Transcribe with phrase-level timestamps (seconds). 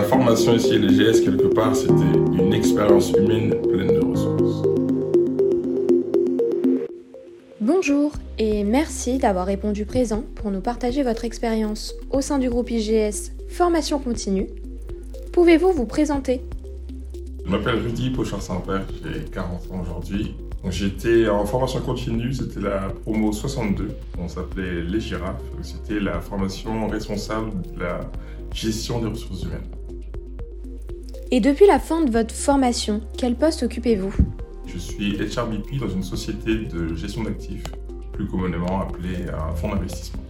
[0.00, 4.62] ma formation ici à l'EGS, quelque part, c'était une expérience humaine pleine de ressources.
[7.60, 12.70] Bonjour et merci d'avoir répondu présent pour nous partager votre expérience au sein du groupe
[12.70, 14.46] IGS Formation Continue.
[15.32, 16.42] Pouvez-vous vous présenter?
[17.44, 20.36] Je m'appelle Rudy Pochard-Saint-Père, j'ai 40 ans aujourd'hui.
[20.70, 25.42] J'étais en formation continue, c'était la promo 62, on s'appelait Les Girafes.
[25.62, 28.00] C'était la formation responsable de la
[28.52, 29.77] gestion des ressources humaines.
[31.30, 34.14] Et depuis la fin de votre formation, quel poste occupez-vous?
[34.66, 37.64] Je suis HRBP dans une société de gestion d'actifs,
[38.12, 40.22] plus communément appelée un fonds d'investissement.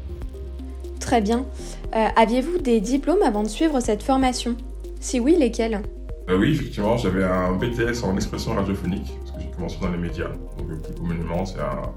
[0.98, 1.46] Très bien.
[1.94, 4.56] Euh, aviez-vous des diplômes avant de suivre cette formation?
[5.00, 5.82] Si oui, lesquels?
[6.28, 9.98] Euh, Oui, effectivement, j'avais un BTS en expression radiophonique, parce que j'ai commencé dans les
[9.98, 10.30] médias.
[10.58, 11.92] Donc, plus communément, c'est un,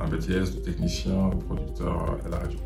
[0.00, 2.58] un, BTS de technicien, producteur à la radio.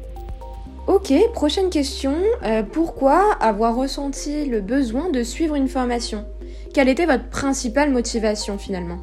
[1.00, 2.14] Ok, prochaine question.
[2.44, 6.26] Euh, pourquoi avoir ressenti le besoin de suivre une formation?
[6.74, 8.98] Quelle était votre principale motivation finalement?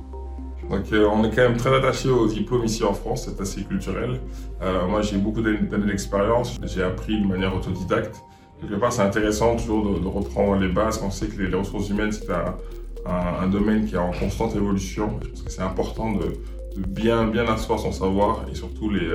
[0.69, 3.63] Donc euh, on est quand même très attaché aux diplômes ici en France, c'est assez
[3.63, 4.19] culturel.
[4.61, 8.23] Euh, moi j'ai beaucoup d'années d'expérience, j'ai appris de manière autodidacte.
[8.61, 12.11] Quelque part c'est intéressant toujours de, reprendre les bases, on sait que les, ressources humaines
[12.11, 15.17] c'est un, domaine qui est en constante évolution.
[15.23, 16.33] Je pense que c'est important de,
[16.77, 19.09] bien, bien asseoir son savoir et surtout les,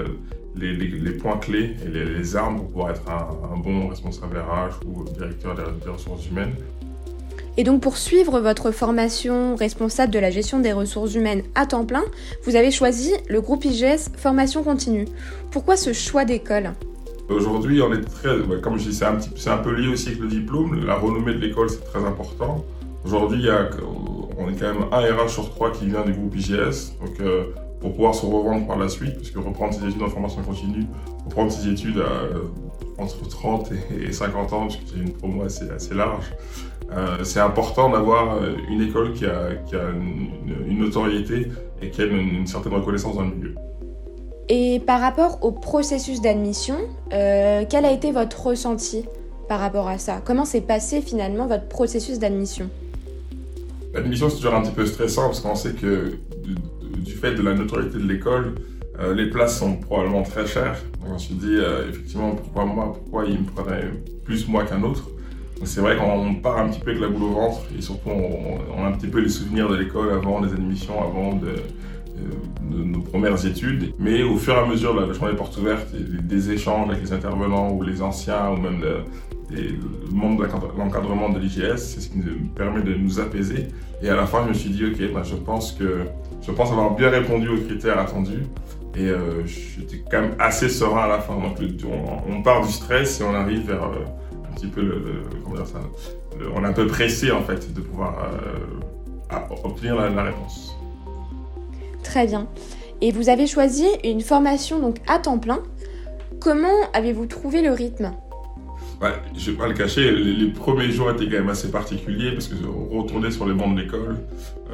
[0.56, 5.54] les, points clés et les, armes pour pouvoir être un, bon responsable RH ou directeur
[5.54, 6.54] des, ressources humaines.
[7.56, 11.84] Et donc pour suivre votre formation responsable de la gestion des ressources humaines à temps
[11.84, 12.04] plein,
[12.44, 15.06] vous avez choisi le groupe IGS Formation Continue.
[15.50, 16.72] Pourquoi ce choix d'école?
[17.28, 18.30] Aujourd'hui, on est très,
[18.62, 20.84] comme je dis, c'est un, un, peu lié aussi avec le diplôme.
[20.84, 22.64] La renommée de l'école, c'est très important.
[23.04, 23.48] Aujourd'hui,
[24.38, 26.98] on est quand même un RH sur trois qui vient du groupe IGS.
[27.00, 27.44] Donc, euh,
[27.82, 30.86] pour pouvoir se revendre par la suite, puisque reprendre ses études en formation continue,
[31.26, 35.92] reprendre ses études à, entre 30 et 50 ans, puisque j'ai une promo assez, assez
[35.92, 36.32] large,
[36.92, 41.48] euh, c'est important d'avoir euh, une école qui a, qui a une, notoriété
[41.80, 43.54] et qui a une, certaine reconnaissance dans le milieu.
[44.48, 46.76] Et par rapport au processus d'admission,
[47.12, 49.04] euh, quel a été votre ressenti
[49.48, 50.20] par rapport à ça?
[50.24, 52.68] Comment s'est passé finalement votre processus d'admission?
[53.94, 56.18] L'admission, c'est toujours un petit peu stressant parce qu'on sait que
[57.02, 58.54] du fait de la notoriété de l'école,
[59.00, 60.76] euh, les places sont probablement très chères.
[61.00, 63.84] Donc on se dit, euh, effectivement, pourquoi moi, pourquoi il me prenait
[64.24, 65.08] plus moi qu'un autre?
[65.64, 68.84] C'est vrai qu'on part un petit peu avec la boule au ventre et surtout on,
[68.84, 71.54] a un petit peu les souvenirs de l'école avant les admissions, avant de,
[72.68, 73.94] nos premières études.
[73.98, 77.12] Mais au fur et à mesure de la journée porte ouverte, des échanges avec les
[77.12, 79.04] intervenants ou les anciens ou même le,
[80.10, 83.68] monde de l'encadrement de l'IGS, c'est ce qui nous permet de nous apaiser.
[84.02, 86.06] Et à la fin, je me suis dit, ok, ben, je pense que
[86.42, 88.42] je pense avoir bien répondu aux critères attendus.
[88.96, 91.34] Et euh, j'étais quand même assez serein à la fin.
[91.34, 91.58] Donc,
[92.28, 94.04] on, part du stress et on arrive vers euh,
[94.50, 95.78] un petit peu le, comment dire ça,
[96.54, 98.28] on est un peu pressé en fait de pouvoir
[99.32, 100.76] euh, obtenir la, réponse.
[102.02, 102.48] Très bien.
[103.00, 105.60] Et vous avez choisi une formation donc à temps plein.
[106.40, 108.12] Comment avez-vous trouvé le rythme?
[109.02, 112.46] Ouais, je vais pas le cacher, les, premiers jours étaient quand même assez particuliers parce
[112.46, 114.18] que retourner sur les bancs de l'école,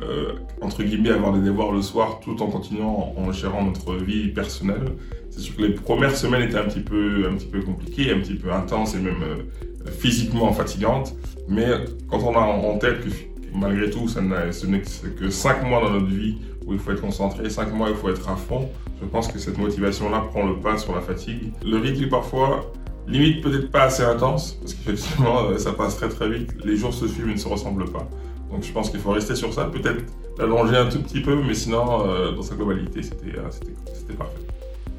[0.02, 4.28] euh, entre guillemets, avoir des devoirs le soir tout en continuant en gérant notre vie
[4.28, 4.84] personnelle,
[5.30, 8.18] c'est sûr que les premières semaines étaient un petit peu, un petit peu compliquées, un
[8.18, 11.14] petit peu intenses et même euh, physiquement fatigantes.
[11.48, 11.66] Mais
[12.10, 13.08] quand on a en tête que
[13.54, 14.20] malgré tout, ce
[14.66, 16.36] n'est que 5 mois dans notre vie
[16.66, 18.68] où il faut être concentré, 5 mois où il faut être à fond,
[19.00, 21.52] je pense que cette motivation-là prend le pas sur la fatigue.
[21.64, 22.70] Le rythme, parfois,
[23.08, 26.50] Limite peut-être pas assez intense, parce qu'effectivement, euh, ça passe très très vite.
[26.62, 28.06] Les jours se suivent et ne se ressemblent pas.
[28.50, 29.64] Donc je pense qu'il faut rester sur ça.
[29.64, 30.04] Peut-être
[30.38, 34.36] l'allonger un tout petit peu, mais sinon, euh, dans sa globalité, euh, c'était parfait.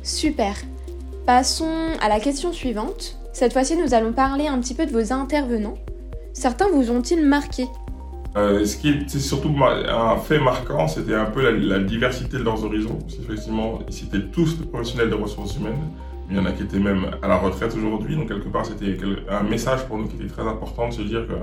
[0.02, 0.56] Super.
[1.28, 3.20] Passons à la question suivante.
[3.32, 5.78] Cette fois-ci, nous allons parler un petit peu de vos intervenants.
[6.34, 7.68] Certains vous ont-ils marqué?
[8.36, 12.98] Ce qui est surtout un fait marquant, c'était un peu la, diversité de leurs horizons.
[13.22, 15.82] Effectivement, ils étaient tous des professionnels de ressources humaines.
[16.30, 18.16] Il y en a qui étaient même à la retraite aujourd'hui.
[18.16, 18.98] Donc, quelque part, c'était
[19.30, 21.34] un message pour nous qui était très important de se dire que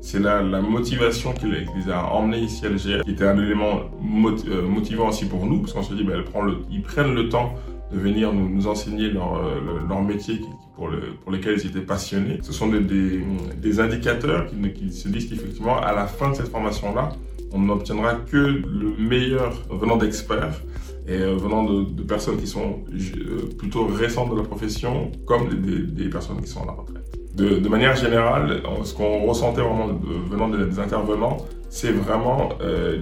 [0.00, 4.62] c'est la, motivation qui les, a emmenés ici à l'GR qui était un élément euh,
[4.62, 6.22] motivant aussi pour nous, parce qu'on se dit, ben,
[6.70, 7.54] ils prennent le temps
[7.92, 10.40] de venir nous, enseigner leur, euh, métier
[10.74, 12.38] pour, le, pour lesquels ils étaient passionnés.
[12.42, 17.10] Ce sont des, indicateurs qui se disent qu'effectivement, à la fin de cette formation-là,
[17.52, 20.60] on n'obtiendra que le meilleur venant d'experts
[21.06, 26.08] et euh, venant de, personnes qui sont euh, plutôt récentes de la profession, comme des,
[26.08, 27.02] personnes qui sont à la retraite.
[27.34, 29.88] De, manière générale, ce qu'on ressentait vraiment
[30.30, 32.96] venant des intervenants, c'est vraiment euh,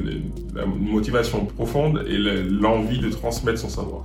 [0.54, 4.04] la motivation profonde et l'envie de transmettre son savoir.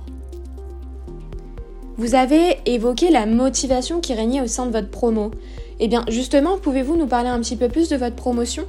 [1.96, 5.32] Vous avez évoqué la motivation qui régnait au sein de votre promo.
[5.80, 8.64] Eh bien, justement, pouvez-vous nous parler un petit peu plus de votre promotion?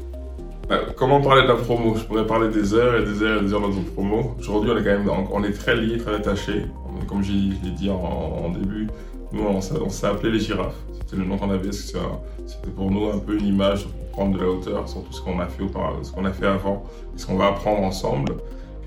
[0.95, 1.95] Comment parler de la promo?
[1.95, 4.35] Je pourrais parler des heures et des heures et des heures de notre promo.
[4.39, 6.65] Aujourd'hui, on est quand même on est très liés, très attachés.
[7.07, 8.87] Comme j'ai dit en, début,
[9.31, 10.75] nous, on s'est appelé les girafes.
[10.99, 11.71] C'était le nom qu'on avait.
[11.71, 11.99] C'était
[12.75, 15.39] pour nous un peu une image pour prendre de la hauteur sur tout ce qu'on
[15.39, 16.83] a fait avant
[17.15, 18.35] et ce qu'on va apprendre ensemble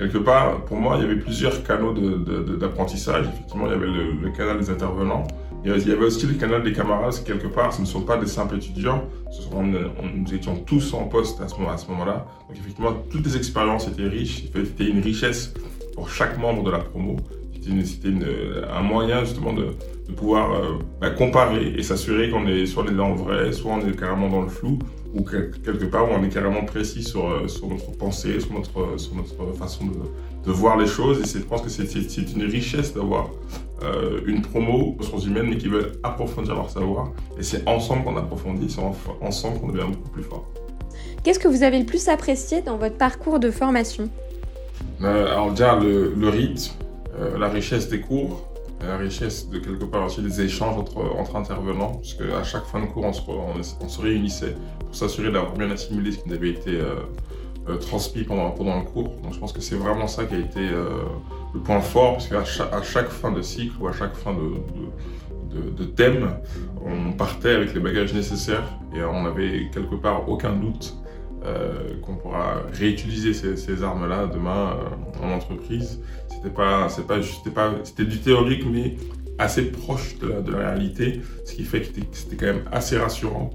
[0.02, 3.26] quelque part, pour moi, il y avait plusieurs canaux d'apprentissage.
[3.26, 5.24] Effectivement, il y avait le, canal des intervenants.
[5.64, 7.14] Il y avait aussi le canal des camarades.
[7.24, 9.04] Quelque part, ce ne sont pas des simples étudiants.
[9.30, 11.56] Ce sont, nous étions tous en poste à ce
[11.88, 12.26] moment-là.
[12.48, 14.44] Donc, effectivement, toutes les expériences étaient riches.
[14.52, 15.54] C'était une richesse
[15.94, 17.16] pour chaque membre de la promo.
[17.62, 18.10] C'était
[18.68, 19.68] un moyen justement de,
[20.16, 23.96] pouvoir euh, bah, comparer et s'assurer qu'on est soit dans le vrai, soit on est
[23.96, 24.78] carrément dans le flou
[25.14, 28.98] ou quelque part où on est carrément précis sur, euh, sur notre pensée, sur notre,
[28.98, 29.92] sur notre façon de,
[30.44, 31.20] de voir les choses.
[31.20, 33.30] Et je pense que c'est une richesse d'avoir
[33.84, 37.10] euh, une promo ressources humaines, mais qui veulent approfondir leur savoir.
[37.38, 38.82] Et c'est ensemble qu'on approfondit, c'est
[39.20, 40.46] ensemble qu'on devient beaucoup plus fort.
[41.22, 44.08] Qu'est-ce que vous avez le plus apprécié dans votre parcours de formation?
[45.02, 46.72] Euh, Alors déjà, le, le rythme,
[47.38, 48.48] la richesse des cours,
[48.86, 52.80] la richesse de quelque part aussi des échanges entre, entre intervenants, parce qu'à chaque fin
[52.80, 53.22] de cours, on se,
[53.80, 56.94] on, se réunissait pour s'assurer d'avoir bien assimilé ce qui avait été euh,
[57.68, 59.10] euh, transmis pendant, pendant le cours.
[59.22, 61.04] Donc je pense que c'est vraiment ça qui a été euh,
[61.54, 62.44] le point fort, parce qu'à
[62.82, 66.30] chaque, fin de cycle ou à chaque fin de, thème,
[66.82, 68.64] on partait avec les bagages nécessaires
[68.96, 70.96] et on n'avait quelque part aucun doute
[72.02, 74.78] qu'on pourra réutiliser ces, armes-là demain
[75.22, 76.00] en entreprise
[76.42, 77.20] c'était pas, pas,
[77.54, 78.96] pas, c'était du théorique, mais
[79.38, 82.96] assez proche de la, de la réalité, ce qui fait que c'était quand même assez
[82.96, 83.50] rassurant.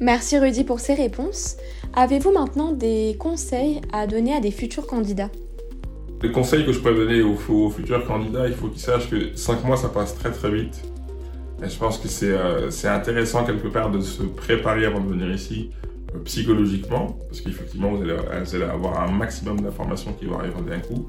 [0.00, 1.56] Merci Rudy pour ces réponses.
[1.94, 5.30] Avez-vous maintenant des conseils à donner à des futurs candidats?
[6.24, 7.36] Les conseils que je pourrais donner aux,
[7.68, 10.80] futurs candidats, il faut qu'ils sachent que 5 mois, ça passe très très vite.
[11.62, 15.30] Et je pense que c'est euh, intéressant quelque part de se préparer avant de venir
[15.30, 15.68] ici
[16.14, 20.78] euh, psychologiquement, parce qu'effectivement, vous allez, vous avoir un maximum d'informations qui vont arriver d'un
[20.78, 21.06] coup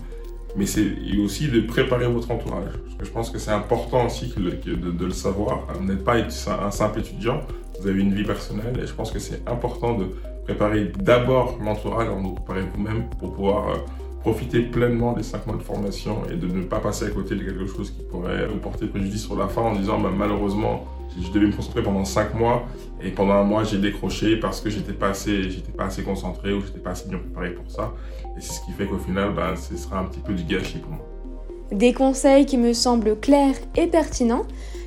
[0.58, 0.88] mais c'est
[1.22, 2.72] aussi de préparer votre entourage.
[3.02, 5.68] Je pense que c'est important aussi de, le savoir.
[5.78, 7.42] Vous n'êtes pas un simple étudiant,
[7.82, 10.08] vous avez une vie personnelle et je pense que c'est important de
[10.46, 13.76] préparer d'abord l'entourage avant de préparer vous-même pour pouvoir euh,
[14.26, 17.44] profiter pleinement des 5 mois de formation et de ne pas passer à côté de
[17.44, 20.86] quelque chose qui pourrait vous porter préjudice sur la fin en disant bah, malheureusement
[21.22, 22.66] je devais me concentrer pendant 5 mois
[23.04, 26.62] et pendant un mois j'ai décroché parce que j'étais pas assez pas assez concentré ou
[26.66, 27.94] j'étais pas assez bien préparé pour ça
[28.36, 30.80] et c'est ce qui fait qu'au final bah, ce sera un petit peu du gâchis
[30.80, 31.06] pour moi.
[31.72, 34.46] Des conseils qui me semblent clairs et pertinents.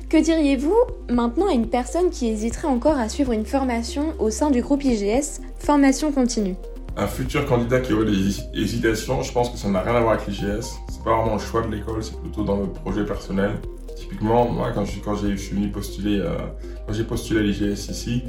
[0.09, 0.75] Que diriez-vous
[1.09, 4.83] maintenant à une personne qui hésiterait encore à suivre une formation au sein du groupe
[4.83, 6.55] IGS, formation continue
[6.97, 10.13] un futur candidat qui aurait des hésitations, je pense que ça n'a rien à voir
[10.13, 10.79] avec l'IGS.
[10.89, 13.51] C'est pas vraiment le choix de l'école, c'est plutôt dans le projet personnel.
[13.95, 16.37] Typiquement, moi, quand, je, quand euh,
[16.87, 18.23] quand j'ai postulé à l'IGS ici,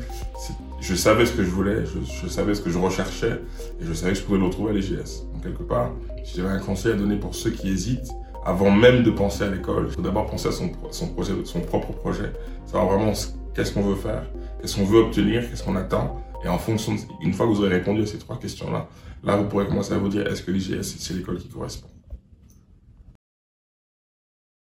[0.80, 3.40] je savais ce que je voulais, je, savais ce que je recherchais,
[3.80, 5.26] et je savais que je pouvais le retrouver à l'IGS.
[5.32, 5.90] Donc, quelque part,
[6.24, 8.10] si j'avais un conseil à donner pour ceux qui hésitent,
[8.44, 11.60] avant même de penser à l'école, il faut d'abord penser à son, son, projet, son
[11.60, 12.32] propre projet,
[12.66, 13.12] savoir vraiment
[13.54, 14.24] qu'est-ce qu'on veut faire,
[14.60, 17.68] qu'est-ce qu'on veut obtenir, qu'est-ce qu'on attend, et en fonction, une fois que vous aurez
[17.68, 18.88] répondu à ces trois questions-là,
[19.22, 21.88] là, vous pourrez commencer à vous dire est-ce que l'IGS, c'est l'école qui correspond?